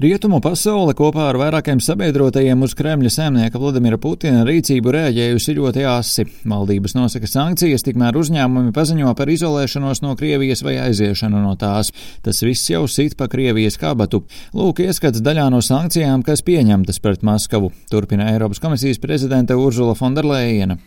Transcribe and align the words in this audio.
Rietumu 0.00 0.38
pasaule 0.40 0.94
kopā 0.96 1.26
ar 1.28 1.36
vairākiem 1.36 1.80
sabiedrotajiem 1.84 2.62
uz 2.64 2.72
Kremļa 2.78 3.10
saimnieka 3.12 3.58
Vladimira 3.60 3.98
Putina 4.00 4.46
rīcību 4.48 4.94
rēģējusi 4.94 5.54
ļoti 5.58 5.82
asi. 5.90 6.24
Valdības 6.48 6.94
nosaka 6.96 7.28
sankcijas, 7.28 7.84
tikmēr 7.84 8.16
uzņēmumi 8.16 8.72
paziņo 8.72 9.10
par 9.18 9.28
izolēšanos 9.28 10.00
no 10.00 10.14
Krievijas 10.16 10.64
vai 10.64 10.78
aiziešanu 10.86 11.42
no 11.42 11.52
tās. 11.60 11.90
Tas 12.24 12.40
viss 12.40 12.70
jau 12.72 12.86
sit 12.88 13.18
pa 13.20 13.28
Krievijas 13.28 13.76
kabatu. 13.82 14.22
Lūk, 14.56 14.80
ieskats 14.86 15.20
daļā 15.20 15.50
no 15.52 15.60
sankcijām, 15.60 16.24
kas 16.24 16.40
pieņemtas 16.48 17.02
pret 17.04 17.20
Maskavu. 17.26 17.68
Turpina 17.92 18.30
Eiropas 18.32 18.62
komisijas 18.64 19.02
prezidente 19.04 19.52
Urzula 19.52 19.92
Fonderleina. 19.98 20.78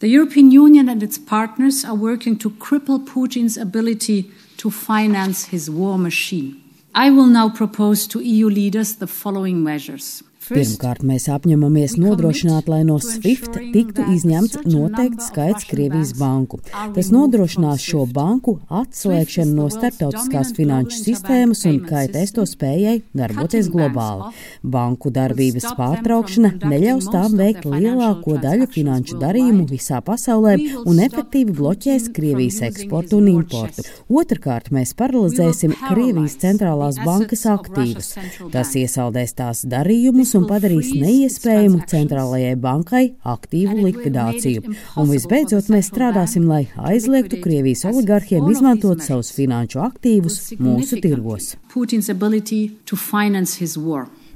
to 4.57 4.71
finance 4.71 5.45
his 5.45 5.69
war 5.69 5.99
machine. 5.99 6.62
I 6.95 7.09
will 7.09 7.25
now 7.25 7.49
propose 7.49 8.05
to 8.07 8.19
EU 8.19 8.47
leaders 8.49 8.95
the 8.95 9.07
following 9.07 9.63
measures. 9.63 10.21
Pirmkārt, 10.53 11.03
mēs 11.07 11.25
apņemamies 11.33 11.95
nodrošināt, 11.97 12.67
lai 12.69 12.83
no 12.87 12.99
SWIFT 13.01 13.57
tiktu 13.73 14.05
izņemts 14.13 14.59
noteikts 14.67 15.29
skaits 15.31 15.65
Krievijas 15.69 16.13
banku. 16.19 16.59
Tas 16.95 17.09
nodrošinās 17.13 17.81
šo 17.83 18.03
banku 18.13 18.55
atslēgšanu 18.69 19.55
no 19.57 19.69
starptautiskās 19.73 20.53
finanšu 20.57 20.99
sistēmas 21.07 21.63
un 21.69 21.79
kaitēs 21.87 22.35
to 22.35 22.45
spējai 22.49 22.99
darboties 23.17 23.69
globāli. 23.73 24.29
Banku 24.75 25.11
darbības 25.13 25.67
pārtraukšana 25.79 26.53
neļaus 26.69 27.09
tām 27.13 27.37
veikt 27.39 27.65
lielāko 27.69 28.37
daļu 28.43 28.69
finanšu 28.75 29.19
darījumu 29.23 29.65
visā 29.71 30.03
pasaulē 30.05 30.55
un 30.85 31.01
efektīvi 31.07 31.57
bloķēs 31.57 32.11
Krievijas 32.13 32.61
eksportu 32.69 33.19
un 33.21 33.31
importu. 33.33 33.87
Otrakārt, 34.13 34.69
mēs 34.75 34.93
paralizēsim 34.99 35.75
Krievijas 35.87 36.37
centrālās 36.43 37.01
bankas 37.03 37.47
aktīvus. 37.49 38.13
Tas 38.53 38.75
iesaldēs 38.79 39.37
tās 39.39 39.65
darījumus 39.69 40.35
un 40.37 40.42
padarīs 40.49 40.93
neiespējamu 40.95 41.83
centrālajai 41.89 42.55
bankai 42.63 43.03
aktīvu 43.33 43.77
likvidāciju. 43.87 44.73
Un 44.99 45.11
visbeidzot, 45.11 45.69
mēs 45.73 45.91
strādāsim, 45.91 46.47
lai 46.49 46.65
aizliegtu 46.77 47.41
Krievijas 47.43 47.85
oligarhiem 47.89 48.49
izmantot 48.53 49.03
savus 49.05 49.33
finanšu 49.35 49.83
aktīvus 49.85 50.41
mūsu 50.59 51.01
tirgos. 51.03 51.53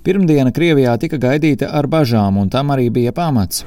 Pirmdiena 0.07 0.53
Krievijā 0.55 0.93
tika 1.01 1.17
gaidīta 1.19 1.67
ar 1.75 1.83
bažām, 1.91 2.37
un 2.39 2.47
tam 2.47 2.69
arī 2.71 2.85
bija 2.95 3.11
pamats. 3.11 3.65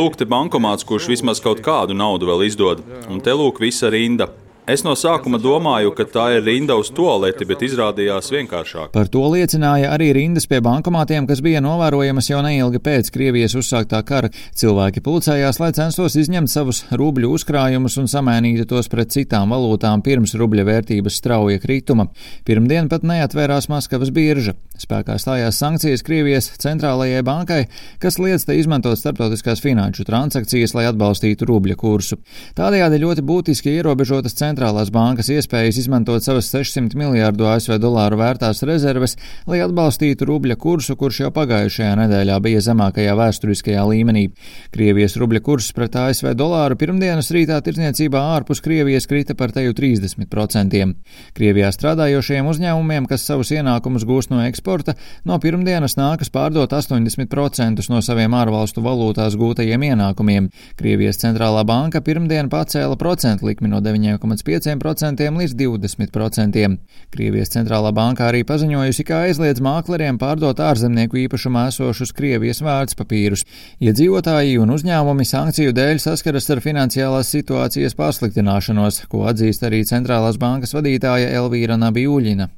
Lūk, 0.00 0.16
te 0.16 0.24
bankomāts, 0.24 0.86
kurš 0.88 1.10
vismaz 1.12 1.42
kaut 1.44 1.60
kādu 1.66 1.92
naudu 1.92 2.30
vēl 2.30 2.46
izdod, 2.46 2.80
un 3.12 3.20
te 3.20 3.36
lūk 3.36 3.60
visa 3.60 3.92
rinda. 3.92 4.30
Es 4.70 4.84
no 4.86 4.92
sākuma 4.94 5.40
domāju, 5.42 5.90
ka 5.98 6.04
tā 6.06 6.24
ir 6.36 6.44
rinda 6.46 6.76
uz 6.78 6.92
toaleti, 6.94 7.42
bet 7.48 7.64
izrādījās 7.66 8.28
vienkāršāk. 8.30 8.92
Par 8.94 9.08
to 9.10 9.24
liecināja 9.32 9.88
arī 9.96 10.12
rindas 10.14 10.46
pie 10.46 10.60
bankomātiem, 10.62 11.26
kas 11.26 11.40
bija 11.42 11.58
novērojamas 11.64 12.28
jau 12.30 12.38
neilgi 12.44 12.78
pēc 12.84 13.10
Krievijas 13.10 13.56
uzsāktā 13.58 13.98
kara. 14.06 14.30
Cilvēki 14.60 15.02
pulcējās, 15.02 15.58
lai 15.58 15.72
censtos 15.74 16.14
izņemt 16.20 16.52
savus 16.52 16.84
rubļu 16.94 17.32
uzkrājumus 17.34 17.98
un 17.98 18.06
samēnītu 18.12 18.68
tos 18.70 18.86
pret 18.92 19.10
citām 19.10 19.50
valūtām 19.50 20.04
pirms 20.06 20.36
rubļa 20.38 20.68
vērtības 20.68 21.18
strauja 21.18 21.58
krituma. 21.58 22.06
Pirmdien 22.46 22.86
pat 22.92 23.02
neatvērās 23.02 23.66
Maskavas 23.72 24.14
birža. 24.14 24.54
Spēkā 24.80 25.18
stājās 25.20 25.58
sankcijas 25.60 26.06
Krievijas 26.06 26.46
centrālajai 26.62 27.24
bankai, 27.26 27.64
kas 28.00 28.20
liedz 28.22 28.46
te 28.46 28.54
izmantot 28.56 28.96
starptautiskās 28.96 29.60
finanšu 29.60 30.06
transakcijas, 30.08 30.72
lai 30.78 30.86
atbalstītu 30.88 31.50
rubļa 31.50 31.76
kursu. 31.80 32.22
Tādējādi 32.56 33.02
ļoti 33.02 33.26
būtiski 33.26 33.74
ierobežotas 33.76 34.38
centrālās 34.38 34.59
centrālās 34.60 34.90
bankas 34.92 35.30
iespējas 35.32 35.78
izmantot 35.80 36.20
savas 36.20 36.50
600 36.52 36.92
miljārdu 36.98 37.46
ASV 37.48 37.78
dolāru 37.80 38.18
vērtās 38.20 38.60
rezerves, 38.68 39.16
lai 39.48 39.62
atbalstītu 39.64 40.26
rubļa 40.28 40.56
kursu, 40.60 40.96
kurš 41.00 41.22
jau 41.22 41.30
pagājušajā 41.32 41.94
nedēļā 41.96 42.36
bija 42.44 42.60
zemākajā 42.66 43.14
vēsturiskajā 43.16 43.84
līmenī. 43.88 44.26
Krievijas 44.74 45.16
rubļa 45.16 45.40
kurs 45.46 45.70
pret 45.72 45.96
ASV 45.96 46.34
dolāru 46.36 46.76
pirmdienas 46.76 47.30
rītā 47.32 47.56
tirdzniecībā 47.64 48.20
ārpus 48.34 48.60
Krievijas 48.60 49.08
krita 49.08 49.36
par 49.38 49.54
teju 49.56 49.72
30%. 49.78 50.92
Krievijā 51.38 51.72
strādājošiem 51.72 52.52
uzņēmumiem, 52.52 53.08
kas 53.08 53.24
savus 53.24 53.54
ienākumus 53.56 54.04
gūst 54.04 54.34
no 54.34 54.42
eksporta, 54.44 54.96
no 55.24 55.40
pirmdienas 55.40 55.96
nākas 55.96 56.28
pārdot 56.34 56.76
80% 56.76 57.88
no 57.88 58.02
saviem 58.04 58.36
ārvalstu 58.36 58.84
valūtās 58.84 59.40
gūtajiem 59.40 59.88
ienākumiem. 59.88 60.52
Krievijas 60.76 61.22
centrālā 61.24 61.64
banka 61.64 62.04
pirmdien 62.04 62.52
pacēla 62.52 63.00
procentu 63.00 63.48
likmi 63.48 63.72
no 63.72 63.80
9,5 63.80 64.49
5% 64.50 65.30
līdz 65.40 65.54
20%. 65.62 66.66
Krievijas 67.14 67.52
centrālā 67.54 67.92
banka 67.94 68.26
arī 68.28 68.42
paziņojusi, 68.46 69.06
ka 69.06 69.22
aizliedz 69.26 69.62
mākleriem 69.62 70.18
pārdot 70.18 70.60
ārzemnieku 70.62 71.22
īpašumā 71.24 71.68
esošus 71.70 72.12
Krievijas 72.16 72.62
vārdspapīrus. 72.66 73.44
Iedzīvotāji 73.82 74.58
un 74.62 74.74
uzņēmumi 74.74 75.26
sankciju 75.28 75.74
dēļ 75.76 76.02
saskaras 76.02 76.50
ar 76.50 76.62
finansiālās 76.64 77.30
situācijas 77.34 77.96
pasliktināšanos, 77.98 79.04
ko 79.10 79.24
atzīst 79.30 79.64
arī 79.66 79.82
centrālās 79.88 80.38
bankas 80.40 80.74
vadītāja 80.76 81.30
Elvīra 81.40 81.78
Nabijūļina. 81.80 82.48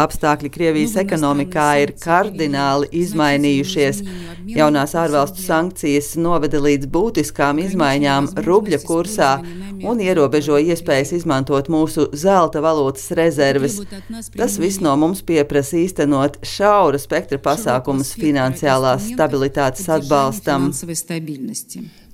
Apstākļi 0.00 0.50
Krievijas 0.52 0.96
ekonomikā 1.00 1.68
ir 1.82 1.94
kardināli 2.00 2.88
izmainījušies. 3.02 4.02
Jaunās 4.50 4.94
ārvalstu 4.98 5.42
sankcijas 5.44 6.14
noveda 6.20 6.60
līdz 6.62 6.88
būtiskām 6.90 7.60
izmaiņām 7.62 8.30
rubļa 8.44 8.80
kursā 8.84 9.30
un 9.90 10.02
ierobežo 10.04 10.58
iespējas 10.60 11.14
izmantot 11.20 11.70
mūsu 11.72 12.08
zelta 12.16 12.62
valūtas 12.64 13.10
rezerves. 13.16 13.78
Tas 14.36 14.58
viss 14.60 14.82
no 14.84 14.96
mums 15.00 15.22
pieprasa 15.26 15.78
īstenot 15.80 16.40
šaura 16.46 17.00
spektra 17.00 17.40
pasākumus 17.42 18.12
finansiālās 18.20 19.10
stabilitātes 19.14 19.88
atbalstam. 19.96 20.70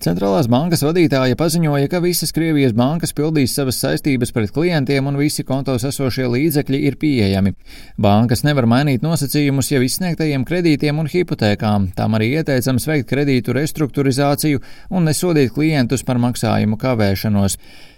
Centrālās 0.02 0.44
bankas 0.52 0.82
vadītāja 0.84 1.36
paziņoja, 1.40 1.88
ka 1.88 2.02
visas 2.04 2.32
Krievijas 2.36 2.74
bankas 2.76 3.14
pildīs 3.16 3.54
savas 3.56 3.78
saistības 3.80 4.32
pret 4.36 4.52
klientiem 4.52 5.08
un 5.08 5.16
visi 5.16 5.44
kontos 5.46 5.86
esošie 5.88 6.26
līdzekļi 6.34 6.80
ir 6.88 6.98
pieejami. 7.00 7.54
Bankas 7.96 8.44
nevar 8.44 8.68
mainīt 8.68 9.06
nosacījumus 9.06 9.72
jau 9.72 9.80
izsniegtajiem 9.86 10.44
kredītiem 10.48 11.00
un 11.00 11.08
hipotēkām. 11.10 11.90
Tām 11.96 12.18
arī 12.18 12.34
ieteicams 12.36 12.88
veikt 12.90 13.08
kredītu 13.14 13.56
restruktūrizāciju 13.56 14.60
un 14.92 15.08
nesodīt 15.08 15.54
klientus 15.56 16.04
par 16.04 16.20
maksājumu 16.20 16.76
kavēšanos. 16.82 17.56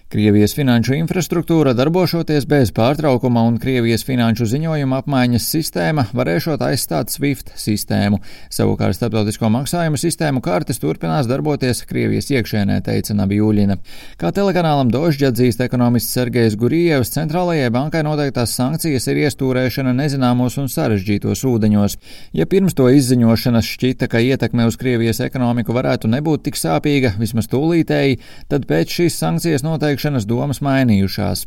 Krievijas 0.08 0.54
finanšu 0.56 0.94
infrastruktūra 0.96 1.74
darbošoties 1.76 2.46
bez 2.48 2.70
pārtraukuma 2.72 3.42
un 3.44 3.58
Krievijas 3.60 4.06
finanšu 4.08 4.46
ziņojuma 4.48 5.02
apmaiņas 5.02 5.48
sistēma 5.52 6.06
varēšot 6.16 6.62
aizstāt 6.64 7.12
SWIFT 7.12 7.50
sistēmu. 7.60 8.16
Savukārt 8.48 8.96
starptautisko 8.96 9.50
maksājumu 9.52 10.00
sistēmu 10.00 10.41
kartes 10.41 10.80
turpinās 10.80 11.28
darboties 11.28 11.82
Krievijas 11.91 12.30
iekšēnē, 12.32 12.78
teica 12.86 13.16
Nabijūļina. 13.19 13.76
Kā 14.16 14.30
telekanālam 14.32 14.88
Dožģi 14.94 15.26
atzīst 15.28 15.60
ekonomists 15.66 16.16
Sergejs 16.16 16.56
Gurievs, 16.56 17.12
centrālajai 17.12 17.69
bankai 17.76 18.00
noteiktās 18.08 18.56
sankcijas 18.56 19.10
ir 19.12 19.20
iestūrēšana 19.26 19.92
nezināmos 19.92 20.56
un 20.56 20.72
sarežģītos 20.72 21.44
ūdeņos. 21.52 21.98
Ja 22.32 22.48
pirms 22.48 22.78
to 22.80 22.88
izziņošanas 22.96 23.69
šķita, 23.76 24.08
ka 24.08 24.25
ietekme 24.25 24.70
uz 24.72 24.80
Krievijas 24.80 25.20
ekonomiku 25.28 25.76
varētu 25.76 26.08
nebūt 26.16 26.48
tik 26.48 26.56
sāpīga, 26.56 27.12
vismaz 27.20 27.52
tūlītēji, 27.52 28.22
tad 28.48 28.64
pēc 28.72 28.98
šīs 29.02 29.20
sankcijas 29.20 29.69
noteikti 29.69 29.97
iepriekšanas 29.98 30.26
domas 30.26 30.60
mainījušās. 30.62 31.47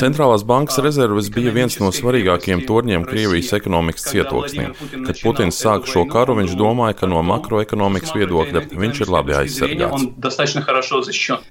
Centrālās 0.00 0.44
bankas 0.46 0.78
rezerves 0.82 1.30
bija 1.30 1.52
viens 1.52 1.78
no 1.80 1.90
svarīgākajiem 1.92 2.64
torņiem 2.66 3.04
Krievijas 3.06 3.52
ekonomikas 3.52 4.08
cietoksnī. 4.10 4.70
Kad 5.06 5.20
Putins 5.22 5.60
sāka 5.60 5.86
šo 5.90 6.06
karu, 6.08 6.36
viņš 6.40 6.56
domāja, 6.56 6.96
ka 7.00 7.06
no 7.10 7.22
makroekonomikas 7.22 8.14
viedokļa 8.16 8.64
viņš 8.72 9.00
ir 9.04 9.12
labi 9.12 9.36
aizsargāts. 9.36 10.06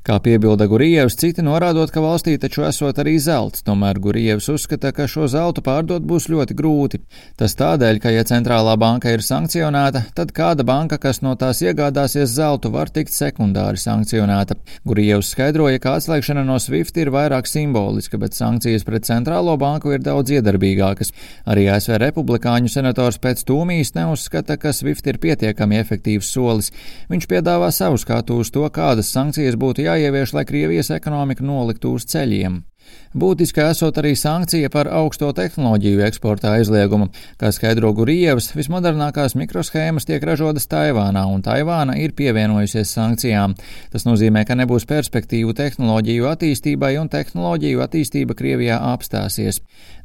Kā 0.05 0.19
piebilda 0.19 0.67
Gurievs, 0.67 1.17
citi 1.19 1.45
norādot, 1.45 1.91
ka 1.93 2.03
valstī 2.03 2.37
taču 2.41 2.65
esot 2.65 2.97
arī 3.01 3.17
zelts, 3.21 3.63
tomēr 3.65 3.99
Gurievs 4.01 4.49
uzskata, 4.49 4.93
ka 4.95 5.07
šo 5.11 5.29
zeltu 5.31 5.61
pārdot 5.65 6.03
būs 6.05 6.29
ļoti 6.31 6.57
grūti. 6.57 7.01
Tas 7.37 7.55
tādēļ, 7.59 8.01
ka 8.01 8.13
ja 8.13 8.25
centrālā 8.27 8.75
banka 8.79 9.13
ir 9.13 9.21
sankcionēta, 9.25 10.05
tad 10.15 10.31
kāda 10.35 10.65
banka, 10.67 10.97
kas 11.01 11.21
no 11.25 11.35
tās 11.39 11.61
iegādāsies 11.65 12.33
zeltu, 12.35 12.71
var 12.73 12.89
tikt 12.95 13.13
sekundāri 13.15 13.74
regulāri 13.75 13.83
sankcionēta. 13.83 14.55
Gurievs 14.85 15.31
skaidroja, 15.33 15.79
ka 15.79 15.95
atslēgšana 15.97 16.45
no 16.45 16.57
SWIFT 16.59 16.97
ir 16.97 17.11
vairāk 17.11 17.47
simboliska, 17.47 18.17
bet 18.17 18.33
sankcijas 18.33 18.85
pret 18.85 19.05
centrālo 19.05 19.57
banku 19.57 19.91
ir 19.93 19.99
daudz 19.99 20.31
iedarbīgākas. 20.31 21.11
Arī 21.45 21.67
ASV 21.69 21.97
republikāņu 21.99 22.69
senators 22.69 23.19
pēc 23.19 23.43
tūmijas 23.45 23.95
neuzskata, 23.95 24.57
ka 24.57 24.73
SWIFT 24.73 25.07
ir 25.07 25.19
pietiekami 25.19 25.79
efektīvs 25.79 26.31
solis. 26.31 26.71
Viņš 27.09 27.27
piedāvā 27.27 27.71
savu 27.71 27.97
skatu 27.97 28.39
uz 28.39 28.51
to, 28.51 28.67
kādas 28.69 29.11
sankcijas 29.11 29.55
būtu 29.55 29.85
jāievieš, 29.85 30.33
lai 30.33 30.45
Krievijas 30.45 30.91
ekonomika 30.91 31.43
noliktu 31.43 31.95
uz 31.95 32.05
ceļiem. 32.05 32.63
Būtiska 33.15 33.69
esot 33.71 33.95
arī 34.01 34.09
sankcija 34.19 34.67
par 34.67 34.89
augsto 34.91 35.29
tehnoloģiju 35.31 36.01
eksporta 36.03 36.49
aizliegumu. 36.57 37.07
Kā 37.39 37.47
skaidro 37.55 37.93
Gurievs, 37.95 38.49
vismodernākās 38.57 39.37
mikroshēmas 39.39 40.03
tiek 40.09 40.23
ražotas 40.27 40.67
Taivānā, 40.67 41.23
un 41.31 41.39
Taivāna 41.45 41.95
ir 41.95 42.11
pievienojusies 42.17 42.91
sankcijām. 42.97 43.55
Tas 43.93 44.03
nozīmē, 44.03 44.43
ka 44.43 44.57
nebūs 44.59 44.83
perspektīvu 44.89 45.55
tehnoloģiju 45.55 46.27
attīstībai, 46.33 46.97
un 46.99 47.07
tehnoloģiju 47.13 47.85
attīstība 47.87 48.35
Krievijā 48.35 48.81
apstāsies. 48.91 49.61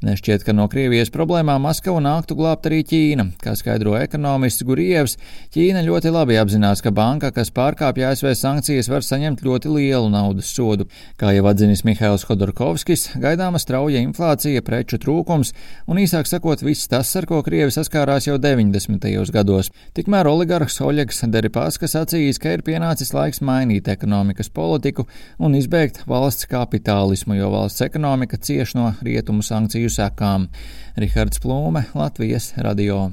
Nešķiet, 0.06 0.46
ka 0.46 0.54
no 0.56 0.64
Krievijas 0.70 1.10
problēmām 1.12 1.66
Maskavu 1.66 1.98
nāktu 2.00 2.38
glābt 2.38 2.70
arī 2.70 2.78
Ķīna. 2.88 3.26
Kā 3.42 3.52
skaidro 3.58 3.98
ekonomists 3.98 4.64
Gurievs, 4.64 5.18
Ķīna 5.52 5.82
ļoti 5.84 6.14
labi 6.14 6.38
apzinās, 6.40 6.80
ka 6.80 6.94
banka, 6.94 7.28
kas 7.34 7.50
pārkāpja 7.52 8.14
ASV 8.14 8.30
sankcijas, 8.38 8.88
var 8.88 9.04
saņemt 9.04 9.42
ļoti 9.44 9.74
lielu 9.74 10.08
naudas 10.14 10.54
sodu. 10.54 10.86
Kā 11.20 11.34
jau 11.36 11.44
atzinis 11.50 11.82
Mihails 11.84 12.24
Hodorkovskis, 12.70 13.16
gaidāma 13.18 13.58
strauja 13.58 13.98
inflācija, 13.98 14.60
preču 14.62 14.94
trūkums 15.02 15.48
un 15.90 15.98
īsāk 15.98 16.28
sakot 16.30 16.60
viss 16.62 16.86
tas, 16.86 17.08
ar 17.18 17.26
ko 17.26 17.40
Krievi 17.42 17.72
saskārās 17.74 18.28
jau 18.28 18.36
90. 18.38 19.10
gados. 19.34 19.72
Tikmēr 19.98 20.30
oligarhs 20.30 20.78
Oļegs 20.78 21.24
Deripāskas 21.34 21.96
sacījis, 21.96 22.38
ka 22.38 22.54
ir 22.54 22.62
pienācis 22.62 23.10
laiks 23.10 23.42
mainīt 23.42 23.90
ekonomikas 23.90 24.52
politiku 24.54 25.08
un 25.42 25.58
izbeigt 25.58 26.04
valsts 26.06 26.46
kapitālismu, 26.46 27.34
jo 27.40 27.50
valsts 27.50 27.82
ekonomika 27.88 28.38
cieš 28.38 28.76
no 28.78 28.92
rietumu 29.02 29.42
sankciju 29.42 29.90
sekām. 29.90 30.46
Rihards 30.94 31.42
Plūme, 31.42 31.88
Latvijas 31.98 32.52
radio. 32.54 33.10